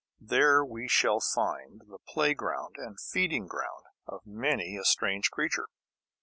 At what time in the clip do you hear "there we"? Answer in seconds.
0.23-0.87